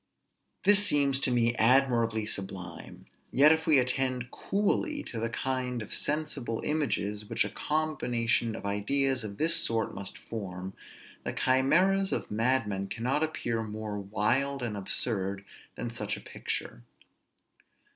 This 0.63 0.83
seems 0.83 1.19
to 1.19 1.29
me 1.29 1.53
admirably 1.57 2.25
sublime: 2.25 3.05
yet 3.31 3.51
if 3.51 3.67
we 3.67 3.77
attend 3.77 4.31
coolly 4.31 5.03
to 5.03 5.19
the 5.19 5.29
kind 5.29 5.79
of 5.83 5.93
sensible 5.93 6.59
images 6.65 7.25
which 7.25 7.45
a 7.45 7.51
combination 7.51 8.55
of 8.55 8.65
ideas 8.65 9.23
of 9.23 9.37
this 9.37 9.55
sort 9.57 9.93
must 9.93 10.17
form, 10.17 10.73
the 11.23 11.33
chimeras 11.33 12.11
of 12.11 12.31
madmen 12.31 12.87
cannot 12.87 13.21
appear 13.21 13.61
more 13.61 13.99
wild 13.99 14.63
and 14.63 14.75
absurd 14.75 15.45
than 15.75 15.91
such 15.91 16.17
a 16.17 16.21
picture. 16.21 16.81